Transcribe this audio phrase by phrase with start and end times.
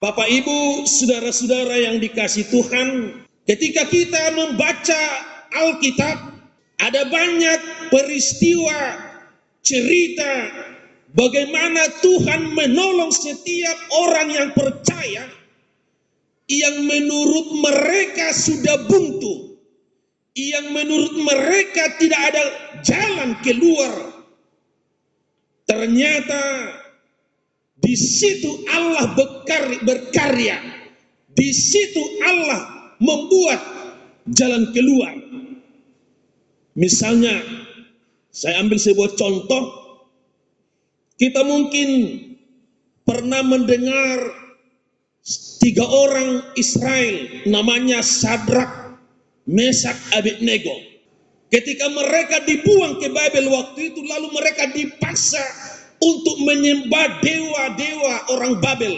[0.00, 5.02] Bapak Ibu, saudara-saudara yang dikasih Tuhan, ketika kita membaca
[5.52, 6.40] Alkitab,
[6.80, 8.96] ada banyak peristiwa,
[9.60, 10.48] cerita
[11.12, 15.28] bagaimana Tuhan menolong setiap orang yang percaya
[16.48, 19.60] yang menurut mereka sudah buntu,
[20.32, 22.44] yang menurut mereka tidak ada
[22.80, 24.16] jalan keluar.
[25.68, 26.40] Ternyata
[27.80, 29.16] di situ Allah
[29.82, 30.56] berkarya,
[31.32, 33.60] di situ Allah membuat
[34.30, 35.16] jalan keluar.
[36.76, 37.34] Misalnya,
[38.30, 39.64] saya ambil sebuah contoh,
[41.18, 41.88] kita mungkin
[43.02, 44.32] pernah mendengar
[45.60, 48.96] tiga orang Israel namanya Sadrak,
[49.50, 50.72] Mesak, Abednego.
[51.50, 55.42] Ketika mereka dibuang ke Babel waktu itu lalu mereka dipaksa
[56.00, 58.96] untuk menyembah dewa-dewa orang Babel.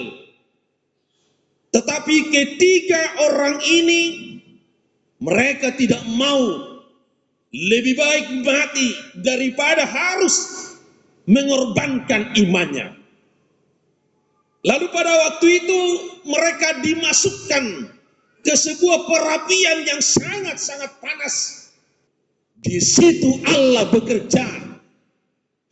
[1.72, 3.00] Tetapi ketiga
[3.32, 4.02] orang ini
[5.18, 6.72] mereka tidak mau
[7.52, 8.88] lebih baik mati
[9.20, 10.68] daripada harus
[11.28, 12.96] mengorbankan imannya.
[14.62, 15.80] Lalu pada waktu itu
[16.22, 17.64] mereka dimasukkan
[18.46, 21.66] ke sebuah perapian yang sangat-sangat panas.
[22.62, 24.71] Di situ Allah bekerja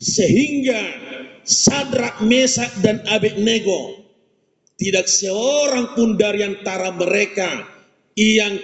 [0.00, 0.80] sehingga
[1.44, 4.00] Sadrak, Mesak dan Abednego
[4.80, 7.68] tidak seorang pun dari antara mereka
[8.16, 8.56] yang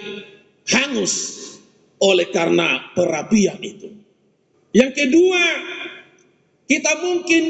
[0.65, 1.45] hangus
[2.01, 3.93] oleh karena perapian itu.
[4.73, 5.43] Yang kedua,
[6.65, 7.43] kita mungkin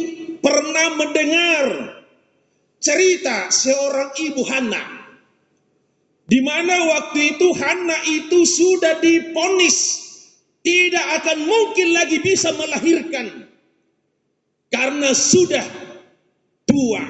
[0.43, 1.65] pernah mendengar
[2.77, 4.83] cerita seorang ibu Hana
[6.27, 10.05] di mana waktu itu Hana itu sudah diponis
[10.61, 13.46] tidak akan mungkin lagi bisa melahirkan
[14.71, 15.65] karena sudah
[16.67, 17.03] tua.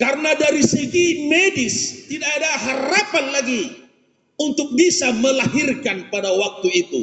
[0.00, 3.62] Karena dari segi medis tidak ada harapan lagi
[4.40, 7.02] untuk bisa melahirkan pada waktu itu.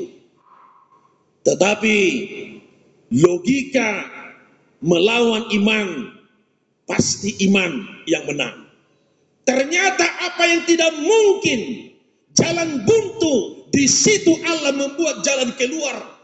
[1.46, 1.98] Tetapi
[3.14, 4.10] logika
[4.82, 5.88] melawan iman
[6.90, 8.66] pasti iman yang menang.
[9.46, 11.94] Ternyata apa yang tidak mungkin,
[12.36, 16.17] jalan buntu, di situ Allah membuat jalan keluar.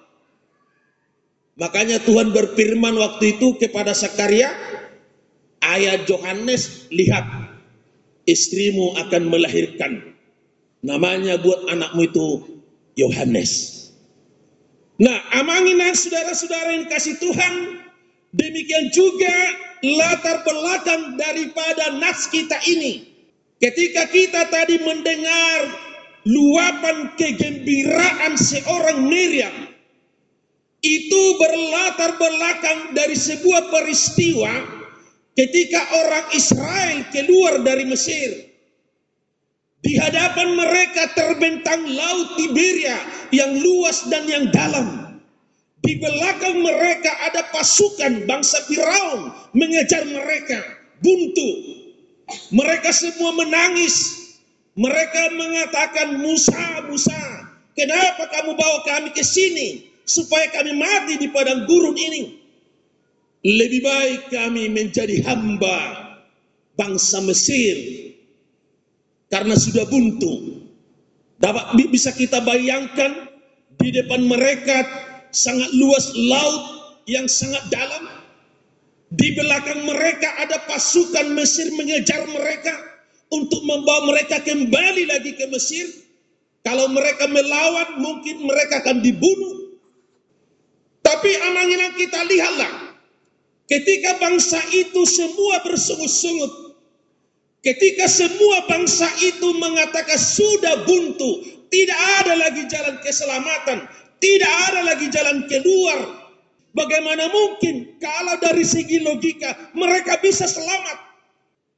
[1.53, 4.50] Makanya Tuhan berfirman waktu itu kepada Sakaria,
[5.62, 7.24] ayat Yohanes, lihat
[8.25, 10.18] istrimu akan melahirkan.
[10.84, 12.28] Namanya buat anakmu itu
[12.97, 13.80] Yohanes.
[14.97, 17.53] Nah, amanginan saudara-saudara yang kasih Tuhan,
[18.34, 19.34] demikian juga
[19.81, 23.09] latar belakang daripada nas kita ini.
[23.62, 25.72] Ketika kita tadi mendengar
[26.28, 29.72] luapan kegembiraan seorang Miriam,
[30.83, 34.51] itu berlatar belakang dari sebuah peristiwa
[35.33, 38.51] ketika orang Israel keluar dari Mesir.
[39.83, 42.99] Di hadapan mereka terbentang laut Tiberia
[43.35, 45.19] yang luas dan yang dalam.
[45.83, 50.63] Di belakang mereka ada pasukan bangsa Firaun mengejar mereka,
[51.03, 51.51] buntu.
[52.55, 54.23] Mereka semua menangis.
[54.79, 57.19] Mereka mengatakan, Musa, Musa,
[57.75, 59.93] kenapa kamu bawa kami ke sini?
[60.03, 62.24] Supaya kami mati di padang gurun ini.
[63.44, 65.80] Lebih baik kami menjadi hamba
[66.80, 67.75] bangsa Mesir.
[69.28, 70.63] Karena sudah buntu.
[71.44, 73.28] Dapat bisa kita bayangkan
[73.81, 74.86] di depan mereka
[75.34, 76.63] sangat luas laut
[77.09, 78.08] yang sangat dalam.
[79.13, 82.74] Di belakang mereka ada pasukan Mesir mengejar mereka
[83.30, 85.86] untuk membawa mereka kembali lagi ke Mesir.
[86.63, 89.62] Kalau mereka melawan mungkin mereka akan dibunuh.
[91.23, 93.00] Tapi amanginan kita lihatlah.
[93.63, 96.75] Ketika bangsa itu semua bersungut-sungut.
[97.63, 101.47] Ketika semua bangsa itu mengatakan sudah buntu.
[101.72, 103.88] Tidak ada lagi jalan keselamatan.
[104.19, 106.28] Tidak ada lagi jalan keluar.
[106.75, 111.07] Bagaimana mungkin kalau dari segi logika mereka bisa selamat.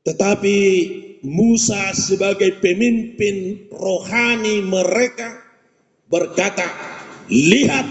[0.09, 0.57] Tetapi
[1.21, 5.37] Musa sebagai pemimpin rohani mereka
[6.09, 6.65] berkata,
[7.29, 7.85] lihat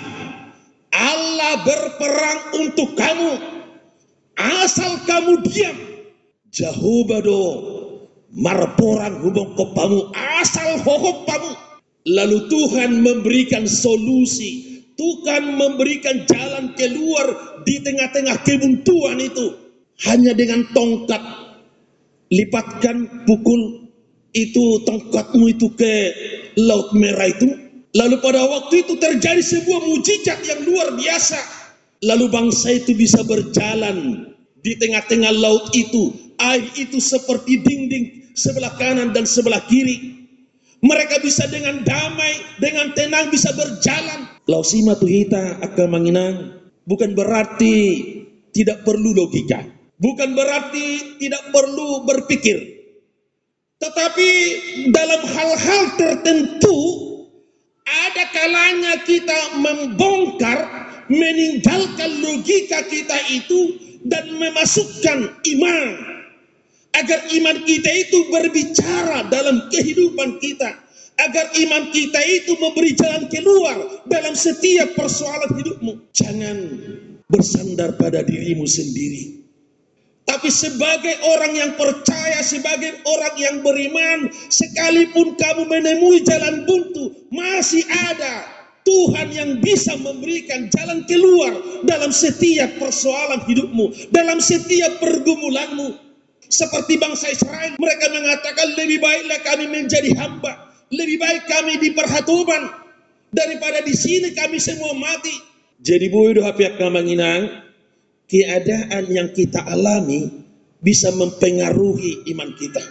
[0.94, 3.33] Allah berperang untuk kamu.
[4.35, 5.77] Asal kamu diam.
[6.51, 7.43] Jauh bado
[8.35, 11.55] marporang hubung kopamu asal hohopamu
[12.05, 14.85] Lalu Tuhan memberikan solusi.
[14.95, 19.56] Tuhan memberikan jalan keluar di tengah-tengah kebuntuan itu.
[20.05, 21.23] Hanya dengan tongkat.
[22.29, 23.89] Lipatkan pukul
[24.37, 25.95] itu tongkatmu itu ke
[26.61, 27.63] laut merah itu.
[27.94, 31.38] Lalu pada waktu itu terjadi sebuah mujizat yang luar biasa.
[32.02, 34.29] Lalu bangsa itu bisa berjalan
[34.61, 36.11] di tengah-tengah laut itu
[36.43, 40.26] air itu seperti dinding sebelah kanan dan sebelah kiri.
[40.85, 44.29] Mereka bisa dengan damai, dengan tenang bisa berjalan.
[44.44, 46.35] Lausima tuhita akan menginang.
[46.85, 47.76] Bukan berarti
[48.52, 49.64] tidak perlu logika.
[49.96, 52.85] Bukan berarti tidak perlu berpikir.
[53.81, 54.31] Tetapi
[54.93, 56.76] dalam hal-hal tertentu
[57.84, 60.58] ada kalanya kita membongkar,
[61.12, 63.76] meninggalkan logika kita itu
[64.08, 65.88] dan memasukkan iman.
[66.94, 70.78] Agar iman kita itu berbicara dalam kehidupan kita.
[71.14, 73.76] Agar iman kita itu memberi jalan keluar
[74.10, 75.92] dalam setiap persoalan hidupmu.
[76.14, 76.56] Jangan
[77.31, 79.44] bersandar pada dirimu sendiri
[80.25, 87.85] tapi sebagai orang yang percaya, sebagai orang yang beriman, sekalipun kamu menemui jalan buntu, masih
[88.09, 88.49] ada
[88.88, 91.53] Tuhan yang bisa memberikan jalan keluar
[91.85, 95.97] dalam setiap persoalan hidupmu, dalam setiap pergumulanmu.
[96.49, 102.69] Seperti bangsa Israel, mereka mengatakan lebih baiklah kami menjadi hamba, lebih baik kami di perhatuban
[103.32, 105.32] daripada di sini kami semua mati.
[105.81, 107.63] Jadi bodoh pihak kamanginang,
[108.29, 110.31] keadaan yang kita alami
[110.85, 112.82] bisa mempengaruhi iman kita.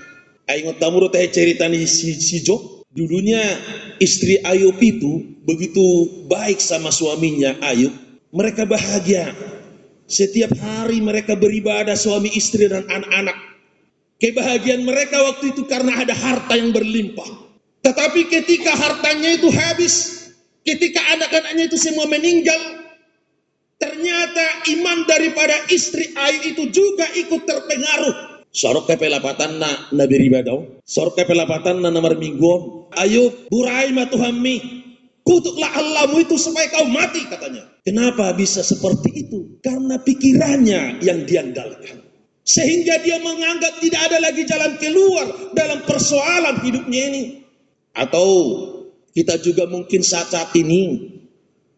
[0.49, 3.41] Ayo tamu teh cerita nih si, si Jok, Dulunya
[3.97, 7.89] istri Ayub itu begitu baik sama suaminya Ayub.
[8.29, 9.33] Mereka bahagia.
[10.05, 13.33] Setiap hari mereka beribadah suami istri dan anak-anak.
[14.21, 17.25] Kebahagiaan mereka waktu itu karena ada harta yang berlimpah.
[17.81, 20.29] Tetapi ketika hartanya itu habis,
[20.61, 22.82] ketika anak-anaknya itu semua meninggal,
[23.83, 24.45] ternyata
[24.79, 30.77] iman daripada istri Ayub itu juga ikut terpengaruh Sorok ke pelapatan na nabi ribadau.
[30.85, 32.85] Sorok ke pelapatan na namar minggu.
[33.01, 34.85] Ayo burai Tuhan mi.
[35.25, 37.65] Kutuklah Allahmu itu supaya kau mati katanya.
[37.81, 39.57] Kenapa bisa seperti itu?
[39.65, 42.05] Karena pikirannya yang diandalkan.
[42.45, 45.25] Sehingga dia menganggap tidak ada lagi jalan keluar
[45.57, 47.23] dalam persoalan hidupnya ini.
[47.97, 48.29] Atau
[49.17, 51.12] kita juga mungkin saat-saat ini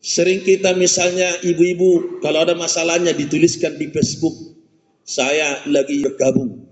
[0.06, 4.38] sering kita misalnya ibu-ibu kalau ada masalahnya dituliskan di Facebook
[5.02, 6.66] saya lagi bergabung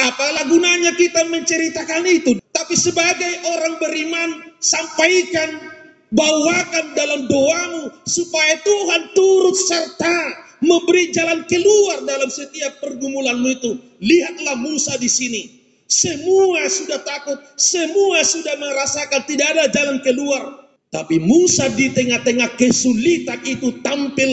[0.00, 2.40] Apalah gunanya kita menceritakan itu?
[2.56, 5.60] Tapi sebagai orang beriman, sampaikan,
[6.08, 10.16] bawakan dalam doamu supaya Tuhan turut serta
[10.64, 13.76] memberi jalan keluar dalam setiap pergumulanmu itu.
[14.00, 15.42] Lihatlah Musa di sini.
[15.90, 20.59] Semua sudah takut, semua sudah merasakan tidak ada jalan keluar.
[20.90, 24.30] Tapi Musa di tengah-tengah kesulitan itu tampil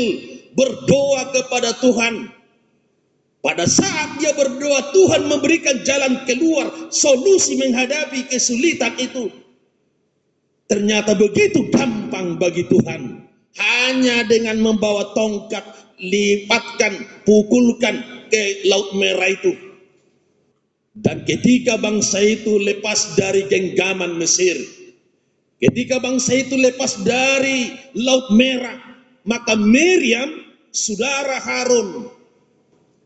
[0.57, 2.33] berdoa kepada Tuhan.
[3.45, 9.29] Pada saat dia berdoa, Tuhan memberikan jalan keluar, solusi menghadapi kesulitan itu.
[10.67, 13.23] Ternyata begitu gampang bagi Tuhan.
[13.57, 15.63] Hanya dengan membawa tongkat,
[16.01, 18.01] lipatkan, pukulkan
[18.33, 19.53] ke Laut Merah itu.
[20.97, 24.57] Dan ketika bangsa itu lepas dari genggaman Mesir,
[25.61, 28.77] ketika bangsa itu lepas dari Laut Merah,
[29.25, 32.09] maka Miriam, saudara Harun,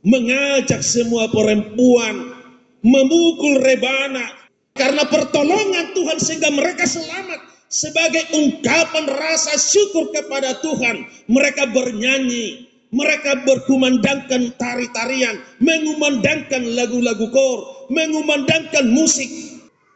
[0.04, 2.36] mengajak semua perempuan
[2.82, 4.26] memukul rebana
[4.74, 7.40] karena pertolongan Tuhan sehingga mereka selamat
[7.70, 11.06] sebagai ungkapan rasa syukur kepada Tuhan.
[11.30, 19.32] Mereka bernyanyi mereka berkumandangkan tari-tarian mengumandangkan lagu-lagu kor mengumandangkan musik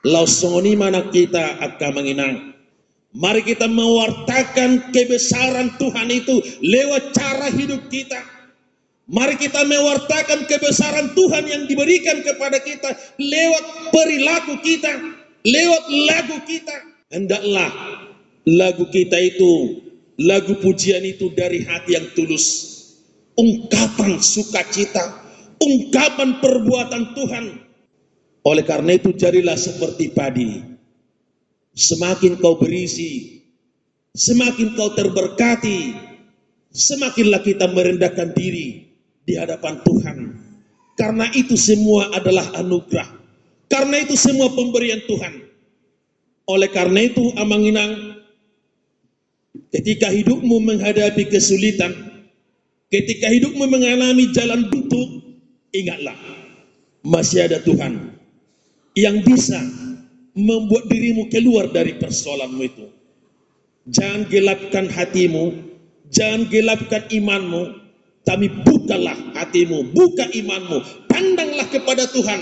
[0.06, 2.54] lausoni mana kita akan menginang
[3.18, 8.36] mari kita mewartakan kebesaran Tuhan itu lewat cara hidup kita
[9.06, 12.90] Mari kita mewartakan kebesaran Tuhan yang diberikan kepada kita
[13.22, 15.14] lewat perilaku kita,
[15.46, 16.74] lewat lagu kita.
[17.14, 17.70] Hendaklah
[18.50, 19.86] lagu kita itu,
[20.18, 22.74] lagu pujian itu dari hati yang tulus.
[23.38, 25.22] Ungkapan sukacita,
[25.62, 27.46] ungkapan perbuatan Tuhan.
[28.46, 30.62] Oleh karena itu jadilah seperti padi.
[31.76, 33.42] Semakin kau berisi,
[34.14, 35.98] semakin kau terberkati,
[36.70, 38.86] semakinlah kita merendahkan diri
[39.26, 40.18] di hadapan Tuhan.
[40.96, 43.10] Karena itu semua adalah anugerah.
[43.68, 45.42] Karena itu semua pemberian Tuhan.
[46.46, 48.22] Oleh karena itu Amanginang,
[49.74, 51.92] ketika hidupmu menghadapi kesulitan,
[52.94, 55.20] ketika hidupmu mengalami jalan buntu,
[55.76, 56.16] ingatlah,
[57.04, 58.15] masih ada Tuhan
[58.96, 59.60] yang bisa
[60.36, 62.88] membuat dirimu keluar dari persoalanmu itu.
[63.92, 65.54] Jangan gelapkan hatimu,
[66.10, 67.86] jangan gelapkan imanmu,
[68.26, 72.42] tapi bukalah hatimu, buka imanmu, pandanglah kepada Tuhan.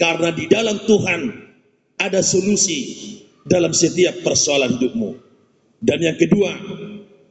[0.00, 1.20] Karena di dalam Tuhan
[2.00, 2.80] ada solusi
[3.46, 5.12] dalam setiap persoalan hidupmu.
[5.80, 6.56] Dan yang kedua,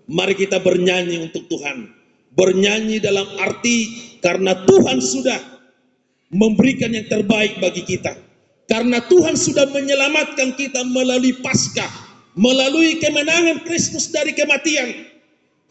[0.10, 1.92] mari kita bernyanyi untuk Tuhan.
[2.34, 3.90] Bernyanyi dalam arti
[4.22, 5.59] karena Tuhan sudah
[6.30, 8.14] memberikan yang terbaik bagi kita.
[8.70, 11.90] Karena Tuhan sudah menyelamatkan kita melalui Paskah,
[12.38, 15.10] melalui kemenangan Kristus dari kematian,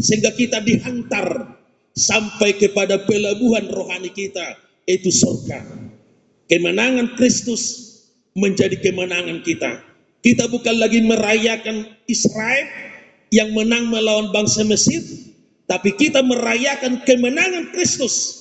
[0.03, 1.55] sehingga kita dihantar
[1.95, 4.59] sampai kepada pelabuhan rohani kita,
[4.91, 5.63] itu surga.
[6.51, 7.87] Kemenangan Kristus
[8.35, 9.79] menjadi kemenangan kita.
[10.19, 12.67] Kita bukan lagi merayakan Israel
[13.31, 14.99] yang menang melawan bangsa Mesir,
[15.71, 18.38] tapi kita merayakan kemenangan Kristus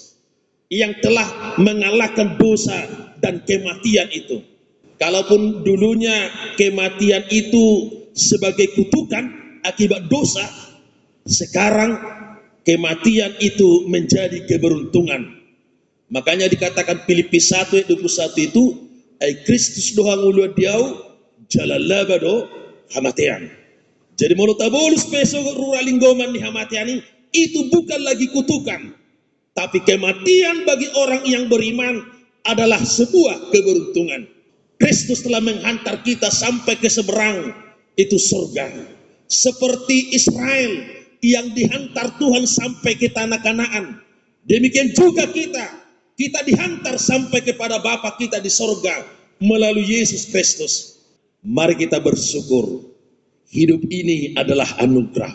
[0.67, 2.75] yang telah mengalahkan dosa
[3.23, 4.43] dan kematian itu.
[4.97, 7.65] Kalaupun dulunya kematian itu
[8.17, 9.29] sebagai kutukan
[9.61, 10.43] akibat dosa,
[11.23, 12.01] sekarang
[12.65, 15.37] kematian itu menjadi keberuntungan.
[16.09, 18.63] Makanya dikatakan Filipi 1 ayat 21 itu,
[19.21, 21.13] ay Kristus doang ulu diau
[21.51, 22.47] jalalabado
[22.95, 23.49] hamatian.
[24.17, 27.01] Jadi mulut tabolus peso ruralinggoman di hamatiani
[27.35, 28.97] itu bukan lagi kutukan,
[29.57, 32.05] tapi kematian bagi orang yang beriman
[32.45, 34.29] adalah sebuah keberuntungan.
[34.77, 37.49] Kristus telah menghantar kita sampai ke seberang,
[37.97, 38.69] itu surga.
[39.25, 40.85] Seperti Israel
[41.25, 43.97] yang dihantar Tuhan sampai ke tanah kanaan.
[44.45, 45.65] Demikian juga kita,
[46.13, 49.01] kita dihantar sampai kepada Bapa kita di surga
[49.41, 51.01] melalui Yesus Kristus.
[51.41, 52.93] Mari kita bersyukur.
[53.49, 55.33] Hidup ini adalah anugerah.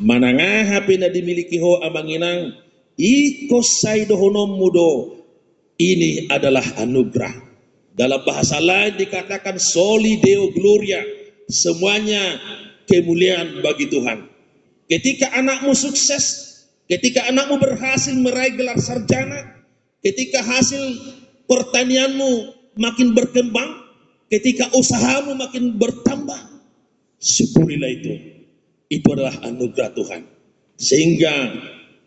[0.00, 2.61] Manangah pina dimiliki ho amanginang
[2.98, 3.60] Iko
[4.52, 5.22] mudo.
[5.80, 7.34] Ini adalah anugerah.
[7.92, 11.02] Dalam bahasa lain dikatakan soli deo gloria.
[11.50, 12.40] Semuanya
[12.88, 14.28] kemuliaan bagi Tuhan.
[14.88, 16.24] Ketika anakmu sukses,
[16.88, 19.64] ketika anakmu berhasil meraih gelar sarjana,
[20.04, 20.80] ketika hasil
[21.48, 23.84] pertanianmu makin berkembang,
[24.28, 26.40] ketika usahamu makin bertambah,
[27.20, 28.14] syukurilah itu.
[28.92, 30.22] Itu adalah anugerah Tuhan.
[30.76, 31.32] Sehingga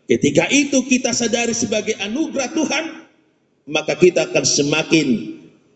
[0.06, 2.84] Ketika itu kita sadari sebagai anugerah Tuhan,
[3.66, 5.06] maka kita akan semakin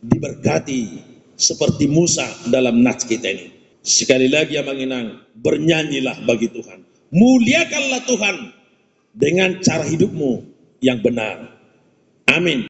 [0.06, 1.02] diberkati
[1.34, 3.48] seperti Musa dalam nats kita ini.
[3.80, 6.84] Sekali lagi yang menginang, bernyanyilah bagi Tuhan.
[7.10, 8.36] Muliakanlah Tuhan
[9.16, 10.44] dengan cara hidupmu
[10.84, 11.48] yang benar.
[12.28, 12.68] Amin.